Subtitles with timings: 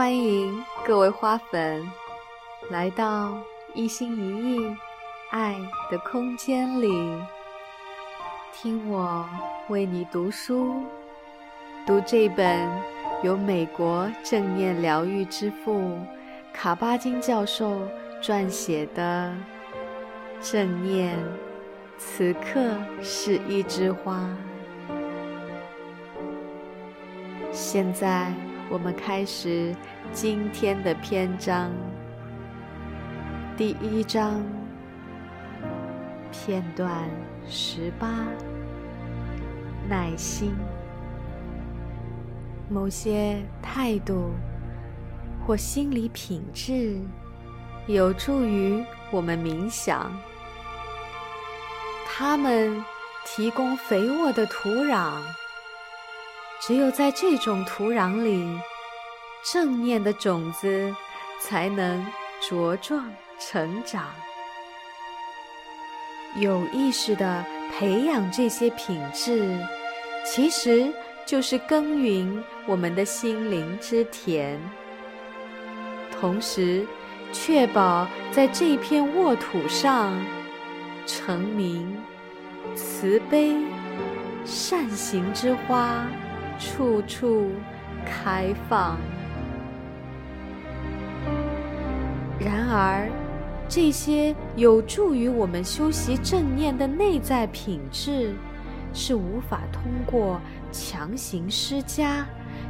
[0.00, 1.86] 欢迎各位花粉
[2.70, 3.36] 来到
[3.74, 4.76] 一心一意
[5.28, 5.54] 爱
[5.90, 6.88] 的空间里，
[8.50, 9.28] 听我
[9.68, 10.82] 为你读书，
[11.86, 12.66] 读这本
[13.22, 15.98] 由美国正念疗愈之父
[16.50, 17.86] 卡巴金教授
[18.22, 19.30] 撰写的
[20.50, 21.14] 《正念》，
[21.98, 24.26] 此刻是一枝花。
[27.52, 28.32] 现在。
[28.70, 29.74] 我们开始
[30.12, 31.72] 今天的篇章，
[33.56, 34.40] 第一章
[36.30, 37.10] 片段
[37.48, 38.08] 十八：
[39.88, 40.54] 耐心。
[42.68, 44.30] 某些态度
[45.44, 47.00] 或心理品质
[47.88, 50.16] 有助于我们冥想，
[52.06, 52.84] 它们
[53.26, 55.20] 提供肥沃的土壤。
[56.60, 58.46] 只有在这种土壤里，
[59.52, 60.94] 正念的种子
[61.40, 62.06] 才能
[62.42, 64.04] 茁壮成长。
[66.36, 69.58] 有意识的培养这些品质，
[70.24, 70.92] 其实
[71.26, 74.58] 就是耕耘我们的心灵之田，
[76.20, 76.86] 同时
[77.32, 80.14] 确保在这片沃土上
[81.06, 82.00] 成名
[82.76, 83.56] 慈悲
[84.44, 86.06] 善行之花。
[86.60, 87.50] 处处
[88.04, 88.98] 开放。
[92.38, 93.10] 然而，
[93.66, 98.34] 这些有助于我们修习正念的内在品质，
[98.92, 102.26] 是无法通过强行施加、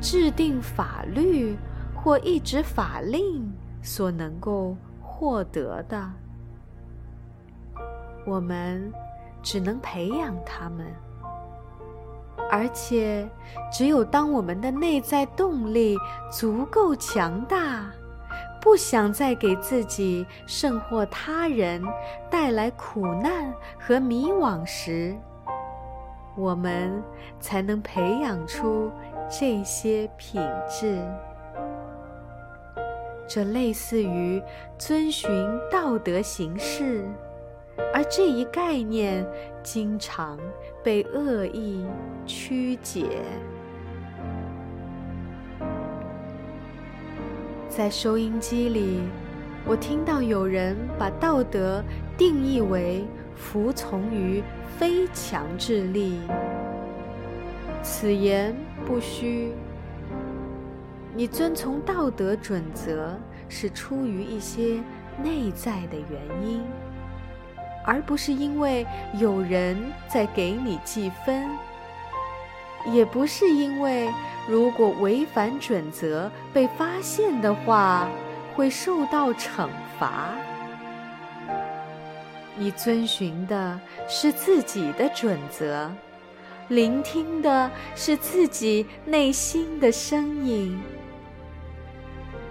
[0.00, 1.56] 制定法律
[1.94, 3.52] 或一纸法令
[3.82, 6.10] 所能够获得的。
[8.24, 8.92] 我们
[9.42, 10.86] 只能培养他们。
[12.54, 13.26] 而且，
[13.72, 15.96] 只有当我们的内在动力
[16.30, 17.90] 足够强大，
[18.60, 21.82] 不想再给自己甚或他人
[22.28, 25.16] 带来苦难和迷惘时，
[26.36, 27.02] 我们
[27.40, 28.90] 才能培养出
[29.30, 30.38] 这些品
[30.68, 31.02] 质。
[33.26, 34.42] 这类似于
[34.76, 35.30] 遵循
[35.70, 37.02] 道德行事。
[37.92, 39.26] 而这一概念
[39.62, 40.38] 经常
[40.82, 41.86] 被恶意
[42.26, 43.06] 曲解。
[47.68, 49.00] 在收音机里，
[49.64, 51.82] 我听到有人把道德
[52.18, 54.42] 定义为服从于
[54.78, 56.20] 非强制力。
[57.82, 58.54] 此言
[58.86, 59.52] 不虚。
[61.14, 63.18] 你遵从道德准则
[63.48, 64.82] 是出于一些
[65.22, 66.62] 内在的原因。
[67.84, 68.86] 而不是因为
[69.18, 69.76] 有人
[70.08, 71.48] 在给你记分，
[72.92, 74.08] 也不是因为
[74.48, 78.08] 如果违反准则被发现的话
[78.54, 80.30] 会受到惩罚。
[82.56, 85.90] 你遵循的是自己的准则，
[86.68, 90.80] 聆听的是自己内心的声音。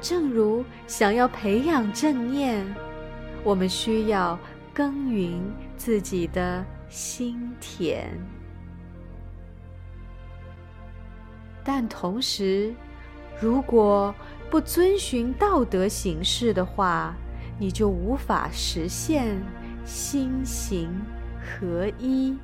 [0.00, 2.64] 正如想要培养正念，
[3.44, 4.38] 我们需要。
[4.80, 5.42] 耕耘
[5.76, 8.08] 自己的心田，
[11.62, 12.72] 但同时，
[13.38, 14.14] 如果
[14.48, 17.14] 不遵循道德行事的话，
[17.58, 19.36] 你就无法实现
[19.84, 20.90] 心行
[21.44, 22.34] 合一。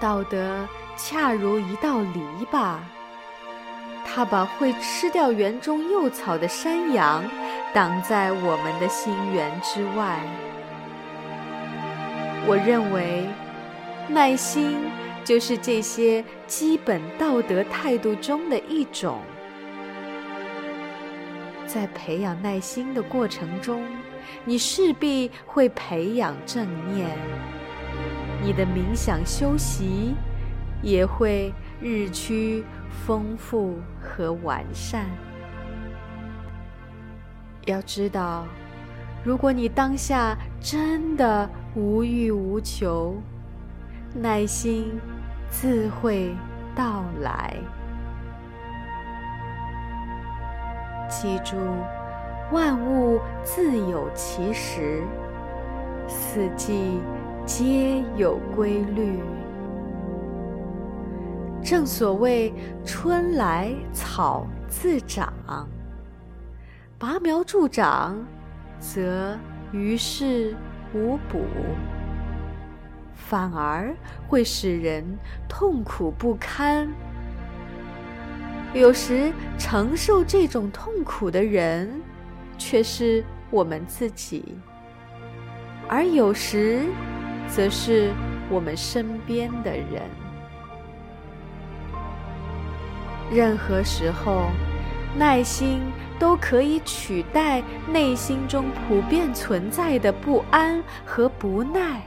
[0.00, 2.78] 道德恰如一道篱笆，
[4.04, 7.22] 它把会吃掉园中幼草的山羊。
[7.76, 10.18] 挡在我们的心源之外。
[12.46, 13.26] 我认为，
[14.08, 14.78] 耐心
[15.22, 19.20] 就是这些基本道德态度中的一种。
[21.66, 23.84] 在培养耐心的过程中，
[24.46, 27.10] 你势必会培养正念，
[28.42, 30.14] 你的冥想修习
[30.80, 32.64] 也会日趋
[33.06, 35.04] 丰富和完善。
[37.66, 38.46] 要知道，
[39.22, 43.16] 如果你当下真的无欲无求，
[44.14, 44.98] 耐心
[45.50, 46.34] 自会
[46.74, 47.54] 到来。
[51.08, 51.56] 记住，
[52.52, 55.02] 万物自有其时，
[56.06, 57.00] 四季
[57.44, 59.20] 皆有规律。
[61.62, 62.54] 正所谓
[62.86, 65.32] “春来草自长”。
[66.98, 68.16] 拔苗助长，
[68.80, 69.38] 则
[69.70, 70.56] 于事
[70.94, 71.44] 无补，
[73.12, 73.94] 反而
[74.26, 75.04] 会使人
[75.46, 76.88] 痛苦不堪。
[78.72, 82.00] 有时承受这种痛苦的人，
[82.56, 84.42] 却是我们自己；
[85.86, 86.86] 而有时，
[87.46, 88.10] 则是
[88.48, 90.02] 我们身边的人。
[93.30, 94.46] 任何时候，
[95.18, 95.80] 耐心
[96.18, 102.02] 都可以取代内心中普遍存在的不安和不耐。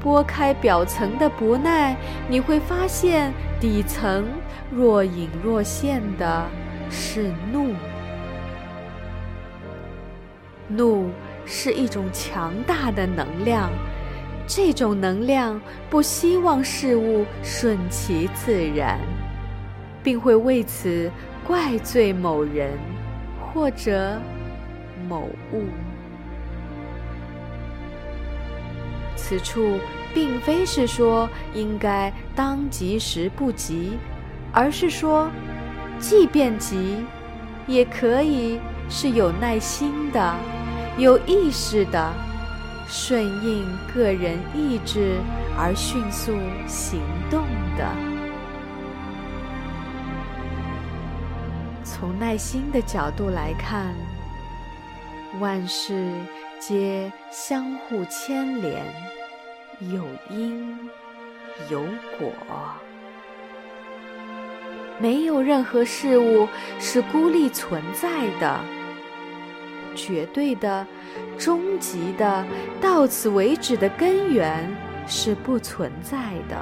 [0.00, 1.96] 拨开表层的不耐，
[2.28, 4.26] 你会发现底层
[4.70, 6.46] 若隐若现的
[6.88, 7.74] 是怒。
[10.68, 11.10] 怒
[11.44, 13.70] 是一种强大的能量，
[14.46, 19.00] 这种能量不希望事物顺其自然，
[20.08, 21.10] 并会为此
[21.46, 22.78] 怪罪某人
[23.38, 24.18] 或者
[25.06, 25.64] 某物。
[29.14, 29.78] 此处
[30.14, 33.98] 并非是说应该当急时不急，
[34.50, 35.28] 而是说，
[35.98, 37.04] 即便急，
[37.66, 38.58] 也可以
[38.88, 40.34] 是有耐心的、
[40.96, 42.10] 有意识的，
[42.86, 45.18] 顺应个人意志
[45.54, 46.32] 而迅速
[46.66, 46.98] 行
[47.30, 47.42] 动
[47.76, 48.07] 的。
[52.08, 53.94] 从耐心的角度来看，
[55.40, 56.10] 万事
[56.58, 58.82] 皆相互牵连。
[59.92, 60.74] 有因
[61.70, 61.82] 有
[62.18, 62.32] 果，
[64.98, 66.48] 没有任何事物
[66.80, 68.08] 是孤立存在
[68.40, 68.58] 的、
[69.94, 70.86] 绝对的、
[71.36, 72.42] 终极的、
[72.80, 74.66] 到此为止的根源
[75.06, 76.16] 是不存在
[76.48, 76.56] 的。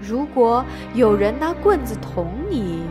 [0.00, 2.86] 如果有人拿棍子捅你，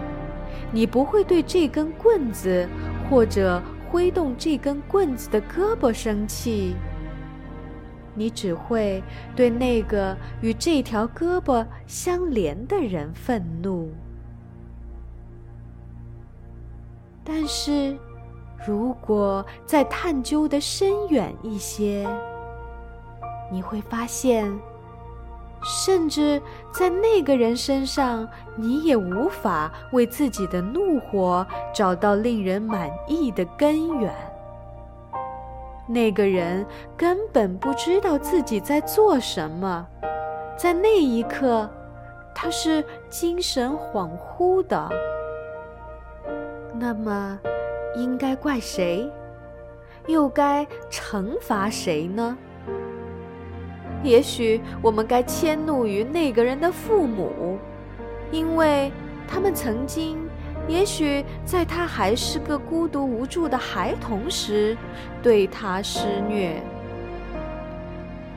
[0.75, 2.67] 你不会对这根棍子
[3.09, 6.75] 或者挥动这根棍子的胳膊生气。
[8.13, 9.01] 你只会
[9.37, 13.89] 对那个与这条胳膊相连的人愤怒，
[17.23, 17.97] 但是，
[18.67, 22.05] 如果再探究的深远一些，
[23.49, 24.53] 你会发现，
[25.67, 26.39] 甚至
[26.71, 34.13] 在那个人身上，你也无法为自己的怒火找到令人满意的根源。
[35.87, 36.63] 那个人
[36.95, 39.87] 根本不知道自己在做什么，
[40.55, 41.67] 在那一刻，
[42.35, 44.89] 他是精神恍惚的。
[46.77, 47.39] 那么，
[47.95, 49.11] 应该怪谁？
[50.05, 52.37] 又该惩罚谁呢？
[54.05, 57.57] 也许我们该迁怒于那个人的父母，
[58.31, 58.91] 因为
[59.27, 60.17] 他们曾经。
[60.67, 64.75] 也许在他还是个孤独无助的孩童时，
[65.21, 66.55] 对他施虐；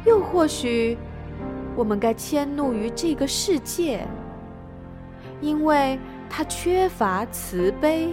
[0.05, 0.99] 又或许，
[1.75, 4.07] 我们该迁怒于这个世界，
[5.41, 5.99] 因为
[6.29, 8.11] 他缺乏慈悲。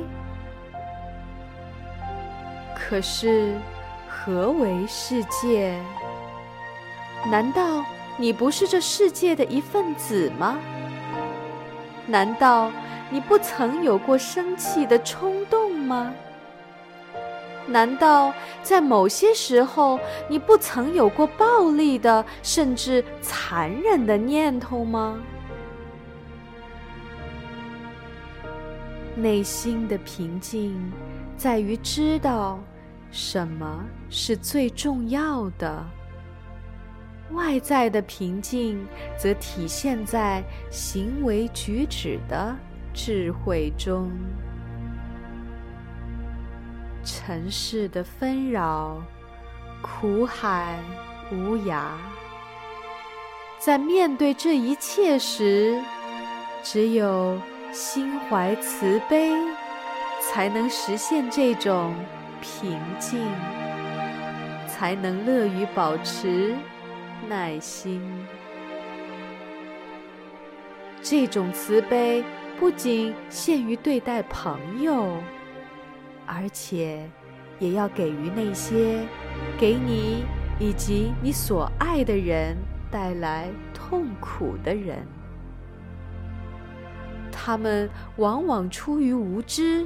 [2.74, 3.54] 可是，
[4.08, 5.78] 何为世界？
[7.30, 7.84] 难道
[8.18, 10.58] 你不是这世界的一份子吗？
[12.08, 12.72] 难道？
[13.12, 16.12] 你不曾有过生气的冲动吗？
[17.68, 18.34] 难道
[18.64, 25.20] 在某些时候你不曾有过暴力的甚至残忍的念头吗？
[29.16, 30.92] 内心的平静
[31.38, 32.60] 在于知道
[33.12, 35.86] 什么是最重要的，
[37.36, 38.88] 外在的平静
[39.18, 42.56] 则体现在行为举止的。
[42.98, 44.10] 智慧中，
[47.04, 49.04] 尘世的纷扰，
[49.82, 50.80] 苦海
[51.30, 51.90] 无涯。
[53.60, 55.78] 在面对这一切时，
[56.64, 57.38] 只有
[57.74, 59.34] 心怀慈悲，
[60.22, 61.94] 才能实现这种
[62.42, 63.20] 平静，
[64.70, 66.56] 才能乐于保持
[67.28, 68.02] 耐心。
[71.02, 72.24] 这种慈悲。
[72.58, 75.22] 不仅限于对待朋友，
[76.26, 77.06] 而且
[77.60, 79.06] 也要给予那些
[79.60, 80.24] 给你
[80.58, 82.56] 以及你所爱的人
[82.90, 85.06] 带来痛苦的人。
[87.30, 89.86] 他们往往出于无知，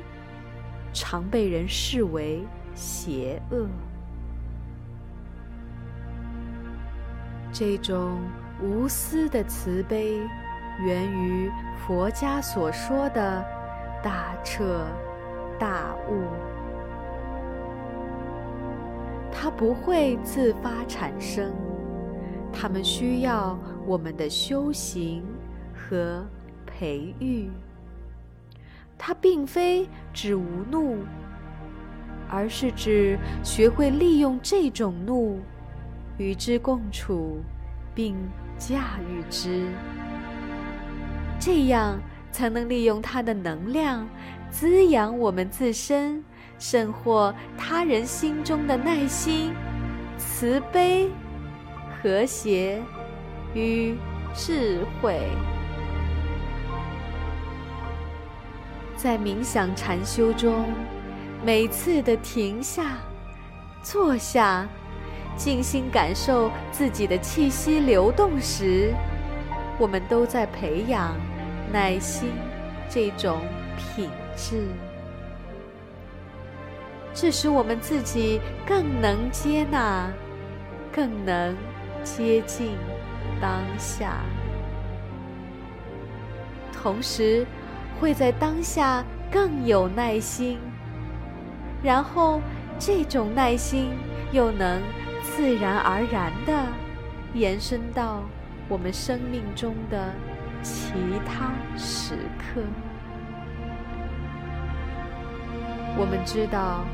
[0.93, 2.43] 常被人视为
[2.75, 3.67] 邪恶。
[7.51, 8.21] 这种
[8.61, 10.19] 无私的慈悲。
[10.81, 13.45] 源于佛家所说的
[14.01, 14.87] 大彻
[15.59, 16.23] 大悟，
[19.29, 21.51] 它不会自发产生，
[22.53, 25.21] 它们需要我们的修行
[25.73, 26.25] 和
[26.65, 27.49] 培育。
[28.97, 30.99] 它并非指无怒，
[32.29, 35.41] 而是指学会利用这种怒，
[36.19, 37.39] 与之共处，
[37.95, 38.15] 并
[38.57, 39.67] 驾驭之。
[41.39, 41.97] 这样
[42.31, 44.07] 才能利用它的能量，
[44.51, 46.23] 滋养我们自身，
[46.59, 49.53] 甚或他人心中的耐心、
[50.17, 51.09] 慈悲、
[51.89, 52.81] 和谐
[53.53, 53.95] 与
[54.35, 55.21] 智慧。
[58.97, 60.65] 在冥想禅修中，
[61.45, 62.97] 每次的停下、
[63.81, 64.67] 坐下，
[65.39, 68.93] 静心感受自己的气息流动时，
[69.79, 71.15] 我们都在培养
[71.71, 72.29] 耐心
[72.89, 73.39] 这种
[73.77, 74.67] 品质。
[77.13, 80.11] 这使我们自己更能接纳，
[80.91, 81.55] 更能
[82.03, 82.75] 接近
[83.41, 84.17] 当下，
[86.73, 87.47] 同时。
[87.99, 90.57] 会在当下更有耐心，
[91.83, 92.39] 然后
[92.79, 93.89] 这种耐心
[94.31, 94.81] 又能
[95.35, 96.65] 自然而然的
[97.33, 98.23] 延伸到
[98.67, 100.13] 我们生命中的
[100.61, 100.93] 其
[101.25, 102.61] 他时刻。
[105.97, 106.85] 我们知道，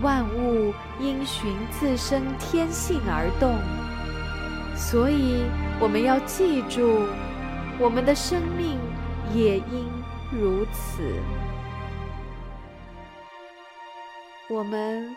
[0.00, 3.58] 万物因循自身天性而动，
[4.76, 5.44] 所以
[5.80, 7.06] 我们要记住，
[7.78, 8.78] 我们的生命
[9.34, 9.90] 也应。
[10.34, 11.12] 如此，
[14.48, 15.14] 我们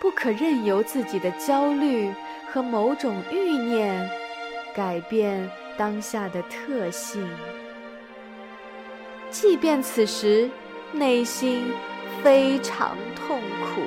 [0.00, 2.10] 不可任由自己的焦虑
[2.50, 4.08] 和某种欲念
[4.74, 7.28] 改变当下的特性。
[9.30, 10.50] 即便此时
[10.90, 11.64] 内心
[12.22, 13.82] 非常痛苦，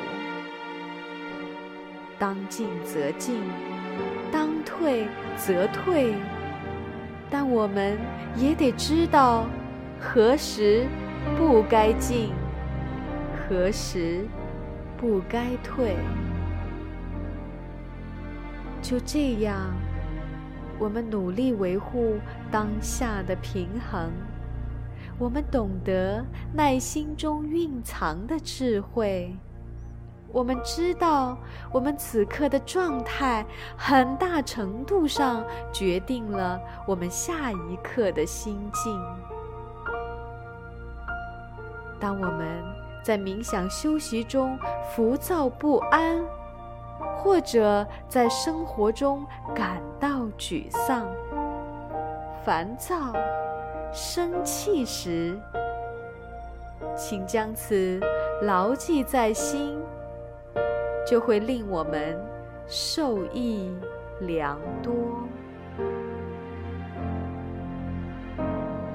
[2.20, 3.42] 当进则进，
[4.32, 6.14] 当退则退，
[7.30, 7.98] 但我们
[8.38, 9.46] 也得知道。
[10.00, 10.86] 何时
[11.38, 12.34] 不该进？
[13.36, 14.28] 何时
[15.04, 15.98] 不该退？
[18.82, 19.74] 就这样，
[20.80, 22.18] 我们努力维护
[22.50, 24.10] 当下的平衡。
[25.20, 29.36] 我们懂得耐心中蕴藏的智慧。
[30.32, 31.38] 我们知道，
[31.74, 33.46] 我们此刻的状态
[33.76, 35.44] 很大程度上
[35.74, 36.58] 决定了
[36.88, 38.98] 我们下一刻的心境。
[42.00, 42.64] 当我们
[43.04, 44.58] 在冥想休息中
[44.90, 46.24] 浮躁不安，
[47.18, 51.06] 或者在生活中感到沮丧、
[52.46, 53.14] 烦躁、
[53.94, 55.38] 生气时，
[56.96, 58.00] 请将此
[58.42, 59.78] 牢记在心，
[61.06, 62.18] 就会令我们
[62.68, 63.70] 受益
[64.22, 64.94] 良多。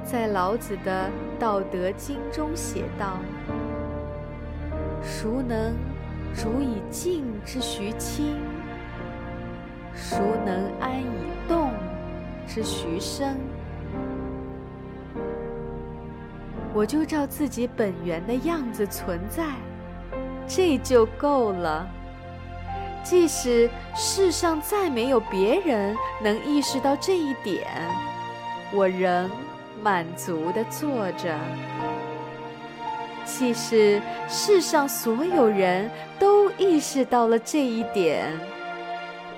[0.03, 3.19] 在老子的《道德经》中写道
[5.02, 5.75] ：“孰能
[6.35, 8.37] 如以静之徐清？
[9.95, 11.07] 孰能安以
[11.49, 11.71] 动
[12.47, 13.37] 之徐生？”
[16.75, 19.45] 我就照自己本源的样子存在，
[20.47, 21.88] 这就够了。
[23.02, 27.67] 即使世上再没有别人能意识到这一点，
[28.73, 29.31] 我仍。
[29.81, 31.38] 满足地坐着。
[33.30, 38.32] 即使世上所有人都意识到了这一点，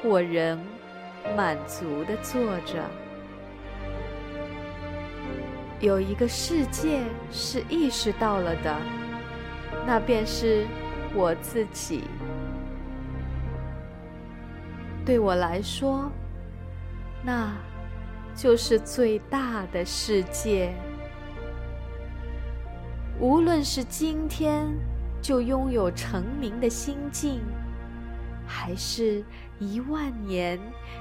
[0.04, 0.58] 我仍
[1.36, 2.82] 满足地坐着。
[5.80, 7.00] 有一个世界
[7.32, 8.76] 是意识到了的，
[9.84, 10.64] 那便是
[11.12, 12.04] 我自己。
[15.04, 16.10] 对我来说，
[17.24, 17.52] 那。
[18.32, 20.72] 就是最大的世界。
[23.20, 24.66] 无论是今天
[25.20, 27.38] 就拥有成名的心境，
[28.46, 29.22] 还是
[29.58, 30.58] 一万年、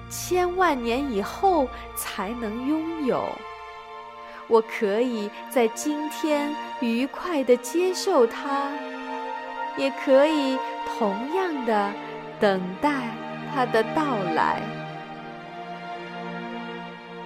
[0.10, 3.24] 千万年以后才能拥有，
[4.50, 8.70] 我可以在今天愉快的接受它，
[9.78, 10.58] 也可以
[10.98, 11.90] 同样的
[12.38, 13.16] 等待
[13.54, 14.04] 它的到
[14.36, 14.62] 来。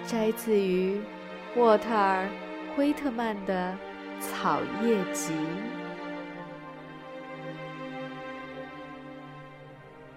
[0.06, 1.02] 摘自于
[1.56, 2.26] 沃特尔·
[2.76, 3.72] 惠特曼的
[4.24, 5.34] 《草叶集》。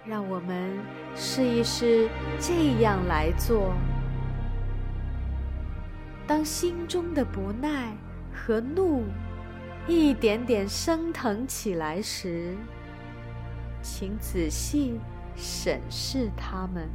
[0.05, 0.71] 让我们
[1.15, 2.09] 试一试
[2.39, 3.73] 这样来做：
[6.25, 7.93] 当心中的不耐
[8.33, 9.03] 和怒
[9.85, 12.55] 一点点升腾起来时，
[13.81, 14.97] 请仔细
[15.35, 16.89] 审视它们。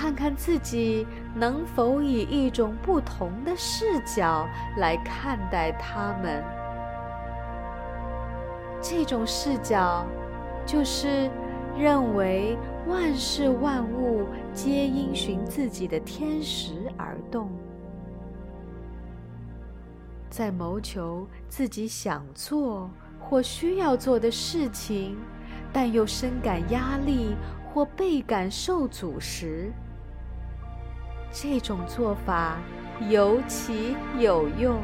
[0.00, 6.40] 看看自己能否以一种不同的视角来看待他们。
[8.80, 10.06] 这种视角，
[10.64, 11.28] 就是
[11.76, 17.50] 认为万事万物皆因循自己的天时而动，
[20.30, 22.88] 在谋求自己想做
[23.18, 25.16] 或需要做的事情，
[25.72, 27.34] 但又深感压力。
[27.74, 29.70] 或倍感受阻时，
[31.40, 32.56] 这种做法
[33.08, 34.80] 尤其有用。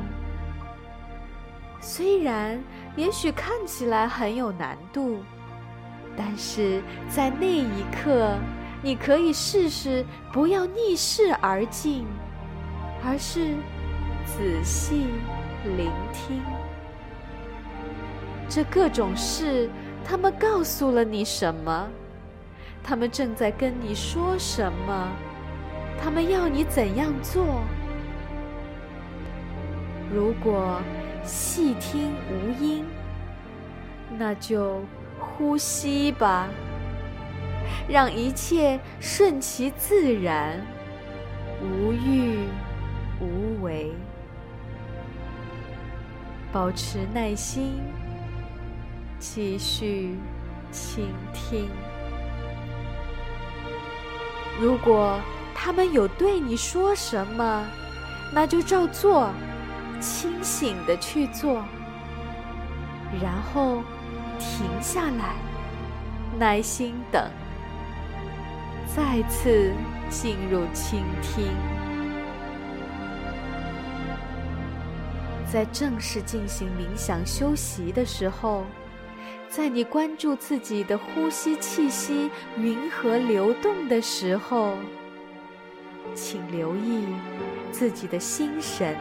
[1.81, 2.63] 虽然
[2.95, 5.19] 也许看起来很有难度，
[6.17, 8.37] 但是在那一刻，
[8.83, 12.07] 你可以试试不要逆势而进，
[13.05, 13.55] 而是
[14.25, 15.09] 仔细
[15.77, 16.41] 聆听。
[18.49, 19.69] 这各种事，
[20.05, 21.89] 他们告诉了你什么？
[22.81, 25.09] 他们正在跟你说什么？
[26.01, 27.63] 他们要你怎样做？
[30.13, 30.81] 如果
[31.25, 32.85] 细听无音，
[34.17, 34.83] 那就
[35.19, 36.49] 呼吸吧，
[37.89, 40.61] 让一切顺其自然，
[41.63, 42.47] 无欲
[43.21, 43.93] 无为，
[46.53, 47.81] 保持耐心，
[49.19, 50.17] 继续
[50.71, 51.69] 倾听。
[54.61, 55.19] 如果
[55.55, 57.65] 他们有对你说什么，
[58.33, 59.31] 那就照做，
[60.01, 61.65] 清醒的去做，
[63.23, 63.83] 然后
[64.39, 65.37] 停下来，
[66.39, 67.31] 耐心等，
[68.95, 69.73] 再次
[70.11, 71.47] 进入倾听。
[75.51, 78.65] 在正式进行冥想休息的时候。
[79.47, 84.75] 在你关注自己的呼吸、气息云和流动的时候，
[86.15, 87.07] 请留意
[87.73, 88.97] 自己的心神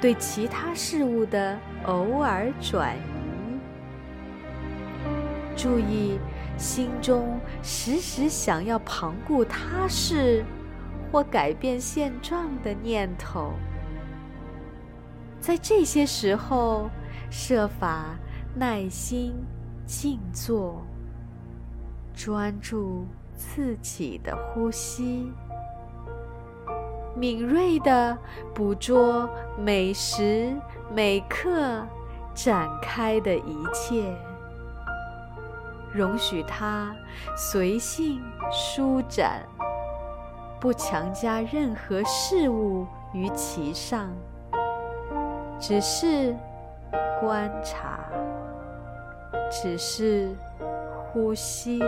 [0.00, 3.00] 对其他事物的偶尔转移。
[5.56, 6.18] 注意
[6.56, 10.44] 心中时时想要旁顾他事
[11.10, 13.52] 或改变现状的念头。
[15.40, 16.90] 在这些时候，
[17.30, 18.16] 设法
[18.54, 19.34] 耐心。
[19.84, 20.80] 静坐，
[22.14, 25.30] 专注自己的呼吸，
[27.14, 28.16] 敏锐地
[28.54, 30.52] 捕捉每时
[30.92, 31.86] 每刻
[32.34, 34.02] 展开的一切，
[35.92, 36.94] 容许它
[37.36, 38.20] 随性
[38.50, 39.42] 舒展，
[40.58, 44.08] 不强加任何事物于其上，
[45.60, 46.34] 只是
[47.20, 48.00] 观察。
[49.54, 50.34] 只是
[51.12, 51.78] 呼吸，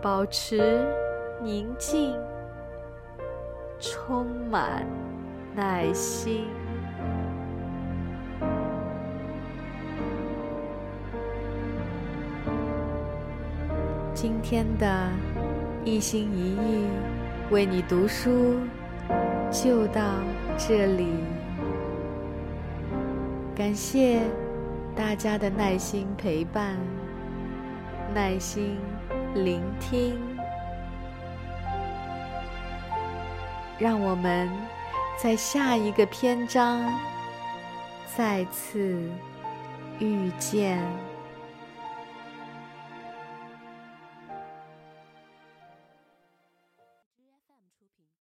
[0.00, 0.86] 保持
[1.42, 2.18] 宁静，
[3.80, 4.86] 充满
[5.54, 6.46] 耐心。
[14.14, 15.08] 今天的
[15.84, 16.86] 一心一意
[17.50, 18.56] 为你读书
[19.50, 20.02] 就到
[20.56, 21.08] 这里，
[23.54, 24.20] 感谢。
[24.96, 26.74] 大家的耐心陪伴，
[28.14, 28.78] 耐心
[29.34, 30.18] 聆听，
[33.78, 34.50] 让我们
[35.16, 36.92] 在下一个篇章
[38.16, 39.02] 再次
[39.98, 41.15] 遇见。